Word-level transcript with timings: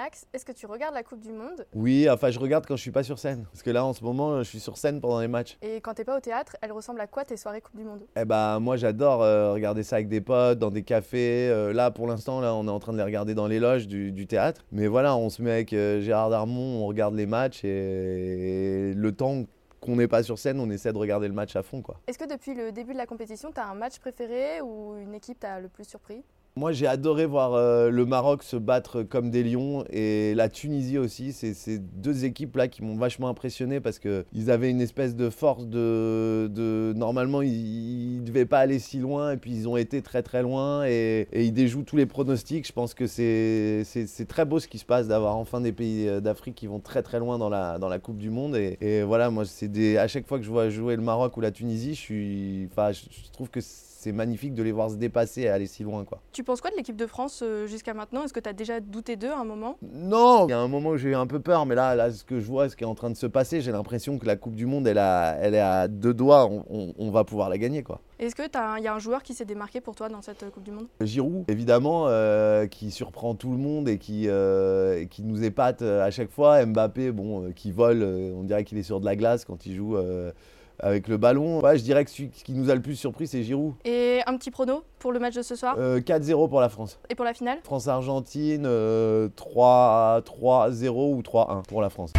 Max, 0.00 0.28
est-ce 0.32 0.44
que 0.44 0.52
tu 0.52 0.66
regardes 0.66 0.94
la 0.94 1.02
Coupe 1.02 1.18
du 1.18 1.32
Monde? 1.32 1.66
Oui, 1.74 2.08
enfin 2.08 2.30
je 2.30 2.38
regarde 2.38 2.64
quand 2.66 2.76
je 2.76 2.82
suis 2.82 2.92
pas 2.92 3.02
sur 3.02 3.18
scène. 3.18 3.46
Parce 3.50 3.64
que 3.64 3.70
là 3.70 3.84
en 3.84 3.92
ce 3.92 4.04
moment 4.04 4.38
je 4.44 4.48
suis 4.48 4.60
sur 4.60 4.76
scène 4.76 5.00
pendant 5.00 5.18
les 5.18 5.26
matchs. 5.26 5.58
Et 5.60 5.80
quand 5.80 5.92
t'es 5.92 6.04
pas 6.04 6.16
au 6.16 6.20
théâtre, 6.20 6.56
elle 6.62 6.70
ressemble 6.70 7.00
à 7.00 7.08
quoi 7.08 7.24
tes 7.24 7.36
soirées 7.36 7.60
Coupe 7.60 7.74
du 7.74 7.82
Monde? 7.82 8.02
Eh 8.14 8.24
ben 8.24 8.60
moi 8.60 8.76
j'adore 8.76 9.24
euh, 9.24 9.52
regarder 9.54 9.82
ça 9.82 9.96
avec 9.96 10.06
des 10.06 10.20
potes, 10.20 10.60
dans 10.60 10.70
des 10.70 10.84
cafés. 10.84 11.48
Euh, 11.50 11.72
là 11.72 11.90
pour 11.90 12.06
l'instant 12.06 12.40
là 12.40 12.54
on 12.54 12.68
est 12.68 12.70
en 12.70 12.78
train 12.78 12.92
de 12.92 12.98
les 12.98 13.02
regarder 13.02 13.34
dans 13.34 13.48
les 13.48 13.58
loges 13.58 13.88
du, 13.88 14.12
du 14.12 14.28
théâtre. 14.28 14.64
Mais 14.70 14.86
voilà, 14.86 15.16
on 15.16 15.30
se 15.30 15.42
met 15.42 15.50
avec 15.50 15.72
euh, 15.72 16.00
Gérard 16.00 16.30
Darmon, 16.30 16.84
on 16.84 16.86
regarde 16.86 17.16
les 17.16 17.26
matchs 17.26 17.64
et 17.64 18.92
le 18.94 19.10
temps 19.10 19.46
qu'on 19.80 19.96
n'est 19.96 20.06
pas 20.06 20.22
sur 20.22 20.38
scène, 20.38 20.60
on 20.60 20.70
essaie 20.70 20.92
de 20.92 20.98
regarder 20.98 21.26
le 21.26 21.34
match 21.34 21.56
à 21.56 21.64
fond 21.64 21.82
quoi. 21.82 21.96
Est-ce 22.06 22.18
que 22.18 22.28
depuis 22.28 22.54
le 22.54 22.70
début 22.70 22.92
de 22.92 22.98
la 22.98 23.06
compétition, 23.06 23.50
t'as 23.52 23.64
un 23.64 23.74
match 23.74 23.98
préféré 23.98 24.60
ou 24.60 24.96
une 24.96 25.14
équipe 25.14 25.40
t'a 25.40 25.58
le 25.58 25.68
plus 25.68 25.88
surpris? 25.88 26.22
Moi, 26.58 26.72
j'ai 26.72 26.88
adoré 26.88 27.24
voir 27.24 27.54
euh, 27.54 27.88
le 27.88 28.04
Maroc 28.04 28.42
se 28.42 28.56
battre 28.56 29.04
comme 29.04 29.30
des 29.30 29.44
lions 29.44 29.84
et 29.90 30.34
la 30.34 30.48
Tunisie 30.48 30.98
aussi. 30.98 31.32
C'est 31.32 31.54
ces 31.54 31.78
deux 31.78 32.24
équipes-là 32.24 32.66
qui 32.66 32.82
m'ont 32.82 32.96
vachement 32.96 33.28
impressionné 33.28 33.78
parce 33.78 34.00
qu'ils 34.00 34.50
avaient 34.50 34.68
une 34.68 34.80
espèce 34.80 35.14
de 35.14 35.30
force 35.30 35.68
de. 35.68 36.92
normalement, 36.96 37.42
ils 37.42 38.18
ne 38.18 38.26
devaient 38.26 38.44
pas 38.44 38.58
aller 38.58 38.80
si 38.80 38.98
loin 38.98 39.34
et 39.34 39.36
puis 39.36 39.52
ils 39.52 39.68
ont 39.68 39.76
été 39.76 40.02
très 40.02 40.24
très 40.24 40.42
loin 40.42 40.84
et, 40.84 41.28
ils 41.32 41.52
déjouent 41.52 41.84
tous 41.84 41.96
les 41.96 42.06
pronostics. 42.06 42.66
Je 42.66 42.72
pense 42.72 42.92
que 42.92 43.06
c'est 43.06 44.26
très 44.26 44.44
beau 44.44 44.58
ce 44.58 44.66
qui 44.66 44.78
se 44.78 44.84
passe 44.84 45.06
d'avoir 45.06 45.36
enfin 45.36 45.60
des 45.60 45.70
pays 45.70 46.08
euh, 46.08 46.18
d'Afrique 46.18 46.56
qui 46.56 46.66
vont 46.66 46.80
très 46.80 47.04
très 47.04 47.20
loin 47.20 47.38
dans 47.38 47.50
la, 47.50 47.78
dans 47.78 47.88
la 47.88 48.00
Coupe 48.00 48.18
du 48.18 48.30
Monde. 48.30 48.56
Et, 48.56 49.02
voilà, 49.02 49.30
moi, 49.30 49.44
des, 49.62 49.96
à 49.96 50.08
chaque 50.08 50.26
fois 50.26 50.38
que 50.40 50.44
je 50.44 50.50
vois 50.50 50.70
jouer 50.70 50.96
le 50.96 51.02
Maroc 51.02 51.36
ou 51.36 51.40
la 51.40 51.52
Tunisie, 51.52 51.94
je, 51.94 52.00
suis, 52.00 52.62
je, 52.64 53.30
trouve 53.32 53.48
que 53.48 53.60
c'est 53.60 54.12
magnifique 54.12 54.54
de 54.54 54.62
les 54.62 54.72
voir 54.72 54.90
se 54.90 54.96
dépasser 54.96 55.42
et 55.42 55.48
aller 55.48 55.66
si 55.66 55.82
loin. 55.82 56.04
quoi. 56.04 56.20
Penses 56.48 56.62
quoi 56.62 56.70
de 56.70 56.76
l'équipe 56.76 56.96
de 56.96 57.06
France 57.06 57.42
euh, 57.44 57.66
jusqu'à 57.66 57.92
maintenant? 57.92 58.24
Est-ce 58.24 58.32
que 58.32 58.40
t'as 58.40 58.54
déjà 58.54 58.80
douté 58.80 59.16
d'eux 59.16 59.30
à 59.30 59.38
un 59.38 59.44
moment? 59.44 59.76
Non, 59.82 60.46
il 60.48 60.50
y 60.50 60.54
a 60.54 60.58
un 60.58 60.66
moment 60.66 60.90
où 60.90 60.96
j'ai 60.96 61.10
eu 61.10 61.14
un 61.14 61.26
peu 61.26 61.40
peur, 61.40 61.66
mais 61.66 61.74
là, 61.74 61.94
là, 61.94 62.10
ce 62.10 62.24
que 62.24 62.40
je 62.40 62.46
vois, 62.46 62.70
ce 62.70 62.74
qui 62.76 62.84
est 62.84 62.86
en 62.86 62.94
train 62.94 63.10
de 63.10 63.16
se 63.18 63.26
passer, 63.26 63.60
j'ai 63.60 63.70
l'impression 63.70 64.18
que 64.18 64.24
la 64.24 64.34
Coupe 64.36 64.54
du 64.54 64.64
Monde, 64.64 64.86
elle, 64.88 64.96
a, 64.96 65.36
elle 65.42 65.54
est 65.54 65.60
à 65.60 65.88
deux 65.88 66.14
doigts, 66.14 66.46
on, 66.46 66.64
on- 66.70 66.94
on 66.98 67.10
va 67.10 67.24
pouvoir 67.24 67.50
la 67.50 67.58
gagner, 67.58 67.82
quoi. 67.82 68.00
Est-ce 68.18 68.34
que 68.34 68.48
t'as 68.48 68.66
un- 68.66 68.78
il 68.78 68.84
y 68.84 68.88
a 68.88 68.94
un 68.94 68.98
joueur 68.98 69.22
qui 69.22 69.34
s'est 69.34 69.44
démarqué 69.44 69.82
pour 69.82 69.94
toi 69.94 70.08
dans 70.08 70.22
cette 70.22 70.42
euh, 70.42 70.48
Coupe 70.50 70.62
du 70.64 70.70
Monde? 70.70 70.86
Giroud, 71.02 71.44
évidemment, 71.48 72.06
euh, 72.08 72.66
qui 72.66 72.90
surprend 72.90 73.34
tout 73.34 73.50
le 73.52 73.58
monde 73.58 73.86
et 73.86 73.98
qui, 73.98 74.24
euh, 74.28 75.04
qui 75.04 75.22
nous 75.24 75.44
épate 75.44 75.82
à 75.82 76.10
chaque 76.10 76.30
fois. 76.30 76.64
Mbappé, 76.64 77.12
bon, 77.12 77.44
euh, 77.44 77.50
qui 77.52 77.72
vole, 77.72 78.02
on 78.02 78.42
dirait 78.44 78.64
qu'il 78.64 78.78
est 78.78 78.82
sur 78.82 79.00
de 79.00 79.04
la 79.04 79.16
glace 79.16 79.44
quand 79.44 79.66
il 79.66 79.76
joue 79.76 79.98
avec 80.80 81.08
le 81.08 81.16
ballon. 81.16 81.60
Ouais, 81.60 81.78
je 81.78 81.82
dirais 81.82 82.04
que 82.04 82.10
celui 82.10 82.30
qui 82.30 82.52
nous 82.52 82.70
a 82.70 82.74
le 82.74 82.82
plus 82.82 82.94
surpris, 82.96 83.26
c'est 83.26 83.42
Giroud. 83.42 83.74
Et 83.84 84.20
un 84.26 84.36
petit 84.36 84.50
prono 84.50 84.82
pour 84.98 85.12
le 85.12 85.18
match 85.18 85.34
de 85.34 85.42
ce 85.42 85.56
soir 85.56 85.76
Euh, 85.78 86.00
4-0 86.00 86.48
pour 86.48 86.60
la 86.60 86.68
France. 86.68 86.98
et 87.08 87.14
pour 87.14 87.24
la 87.24 87.34
finale 87.34 87.58
France-Argentine, 87.64 88.64
euh, 88.66 89.28
3 89.36 90.20
3-0 90.24 91.14
ou 91.14 91.22
3-1 91.22 91.62
pour 91.66 91.80
la 91.82 91.90
France. 91.90 92.12